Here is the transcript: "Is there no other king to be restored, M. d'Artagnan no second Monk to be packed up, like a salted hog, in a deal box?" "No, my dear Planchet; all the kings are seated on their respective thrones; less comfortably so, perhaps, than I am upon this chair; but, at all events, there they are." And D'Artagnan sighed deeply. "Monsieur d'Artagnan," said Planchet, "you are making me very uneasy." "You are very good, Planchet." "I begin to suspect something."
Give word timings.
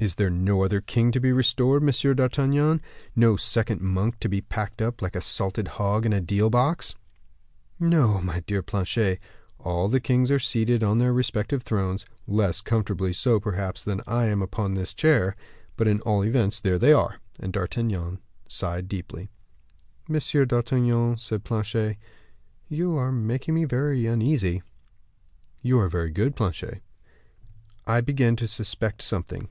"Is 0.00 0.16
there 0.16 0.30
no 0.30 0.64
other 0.64 0.80
king 0.80 1.12
to 1.12 1.20
be 1.20 1.30
restored, 1.32 1.80
M. 1.80 2.16
d'Artagnan 2.16 2.82
no 3.14 3.36
second 3.36 3.80
Monk 3.80 4.18
to 4.18 4.28
be 4.28 4.40
packed 4.40 4.82
up, 4.82 5.00
like 5.00 5.14
a 5.14 5.20
salted 5.20 5.68
hog, 5.78 6.04
in 6.04 6.12
a 6.12 6.20
deal 6.20 6.50
box?" 6.50 6.96
"No, 7.78 8.20
my 8.20 8.40
dear 8.40 8.64
Planchet; 8.64 9.20
all 9.60 9.86
the 9.86 10.00
kings 10.00 10.32
are 10.32 10.40
seated 10.40 10.82
on 10.82 10.98
their 10.98 11.12
respective 11.12 11.62
thrones; 11.62 12.04
less 12.26 12.60
comfortably 12.62 13.12
so, 13.12 13.38
perhaps, 13.38 13.84
than 13.84 14.00
I 14.04 14.24
am 14.26 14.42
upon 14.42 14.74
this 14.74 14.92
chair; 14.92 15.36
but, 15.76 15.86
at 15.86 16.00
all 16.00 16.24
events, 16.24 16.58
there 16.58 16.80
they 16.80 16.92
are." 16.92 17.20
And 17.38 17.52
D'Artagnan 17.52 18.18
sighed 18.48 18.88
deeply. 18.88 19.30
"Monsieur 20.08 20.44
d'Artagnan," 20.44 21.16
said 21.18 21.44
Planchet, 21.44 21.96
"you 22.68 22.96
are 22.96 23.12
making 23.12 23.54
me 23.54 23.66
very 23.66 24.06
uneasy." 24.06 24.64
"You 25.60 25.78
are 25.78 25.88
very 25.88 26.10
good, 26.10 26.34
Planchet." 26.34 26.82
"I 27.86 28.00
begin 28.00 28.34
to 28.34 28.48
suspect 28.48 29.00
something." 29.00 29.48